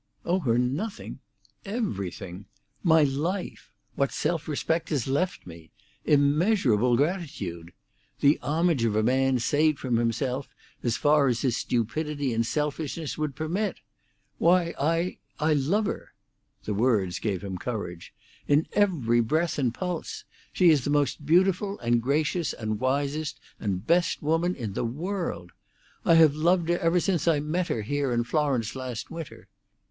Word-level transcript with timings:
"Owe 0.25 0.39
her 0.39 0.57
nothing? 0.57 1.19
Everything! 1.63 2.45
My 2.81 3.03
life! 3.03 3.71
What 3.93 4.11
self 4.11 4.47
respect 4.47 4.91
is 4.91 5.05
left 5.05 5.45
me! 5.45 5.69
Immeasurable 6.05 6.97
gratitude! 6.97 7.71
The 8.19 8.39
homage 8.41 8.83
of 8.83 8.95
a 8.95 9.03
man 9.03 9.37
saved 9.37 9.77
from 9.77 9.97
himself 9.97 10.55
as 10.81 10.97
far 10.97 11.27
as 11.27 11.41
his 11.41 11.55
stupidity 11.57 12.33
and 12.33 12.43
selfishness 12.43 13.15
would 13.19 13.35
permit! 13.35 13.79
Why, 14.39 14.73
I—I 14.79 15.53
love 15.53 15.85
her!" 15.85 16.13
The 16.63 16.73
words 16.73 17.19
gave 17.19 17.43
him 17.43 17.59
courage. 17.59 18.11
"In 18.47 18.65
every 18.73 19.19
breath 19.21 19.59
and 19.59 19.71
pulse! 19.71 20.23
She 20.51 20.71
is 20.71 20.83
the 20.83 20.89
most 20.89 21.27
beautiful 21.27 21.77
and 21.77 22.01
gracious 22.01 22.53
and 22.53 22.79
wisest 22.79 23.39
and 23.59 23.85
best 23.85 24.23
woman 24.23 24.55
in 24.55 24.73
the 24.73 24.83
world! 24.83 25.51
I 26.03 26.15
have 26.15 26.33
loved 26.35 26.69
her 26.69 26.79
ever 26.79 26.99
since 26.99 27.27
I 27.27 27.39
met 27.39 27.67
her 27.67 27.83
here 27.83 28.11
in 28.11 28.23
Florence 28.23 28.75
last 28.75 29.11
winter. 29.11 29.47